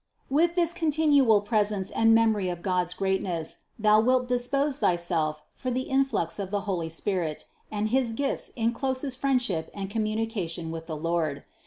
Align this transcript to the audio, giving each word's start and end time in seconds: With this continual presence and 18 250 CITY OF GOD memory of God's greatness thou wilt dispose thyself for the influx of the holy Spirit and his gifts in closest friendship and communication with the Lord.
With 0.31 0.55
this 0.55 0.73
continual 0.73 1.41
presence 1.41 1.91
and 1.91 2.17
18 2.17 2.25
250 2.25 2.25
CITY 2.25 2.25
OF 2.25 2.25
GOD 2.25 2.25
memory 2.25 2.49
of 2.49 2.63
God's 2.63 2.93
greatness 2.95 3.57
thou 3.77 3.99
wilt 3.99 4.27
dispose 4.27 4.79
thyself 4.79 5.43
for 5.53 5.69
the 5.69 5.81
influx 5.83 6.39
of 6.39 6.49
the 6.49 6.61
holy 6.61 6.89
Spirit 6.89 7.45
and 7.71 7.89
his 7.89 8.13
gifts 8.13 8.49
in 8.55 8.73
closest 8.73 9.19
friendship 9.19 9.69
and 9.75 9.91
communication 9.91 10.71
with 10.71 10.87
the 10.87 10.97
Lord. 10.97 11.43